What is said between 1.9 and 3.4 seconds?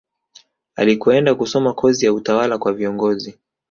ya utawala kwa viongozi